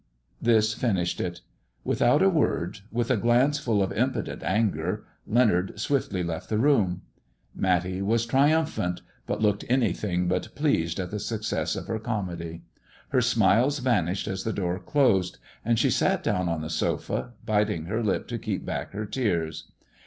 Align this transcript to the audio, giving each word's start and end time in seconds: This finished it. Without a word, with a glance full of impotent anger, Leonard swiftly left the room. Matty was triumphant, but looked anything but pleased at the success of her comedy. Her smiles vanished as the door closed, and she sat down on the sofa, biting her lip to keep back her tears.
This 0.41 0.73
finished 0.73 1.21
it. 1.21 1.41
Without 1.83 2.23
a 2.23 2.29
word, 2.29 2.79
with 2.91 3.11
a 3.11 3.17
glance 3.17 3.59
full 3.59 3.83
of 3.83 3.91
impotent 3.93 4.41
anger, 4.41 5.05
Leonard 5.27 5.79
swiftly 5.79 6.23
left 6.23 6.49
the 6.49 6.57
room. 6.57 7.03
Matty 7.53 8.01
was 8.01 8.25
triumphant, 8.25 9.03
but 9.27 9.43
looked 9.43 9.63
anything 9.69 10.27
but 10.27 10.55
pleased 10.55 10.99
at 10.99 11.11
the 11.11 11.19
success 11.19 11.75
of 11.75 11.85
her 11.85 11.99
comedy. 11.99 12.63
Her 13.09 13.21
smiles 13.21 13.77
vanished 13.77 14.27
as 14.27 14.43
the 14.43 14.53
door 14.53 14.79
closed, 14.79 15.37
and 15.63 15.77
she 15.77 15.91
sat 15.91 16.23
down 16.23 16.49
on 16.49 16.61
the 16.63 16.69
sofa, 16.71 17.33
biting 17.45 17.85
her 17.85 18.03
lip 18.03 18.27
to 18.29 18.39
keep 18.39 18.65
back 18.65 18.93
her 18.93 19.05
tears. 19.05 19.71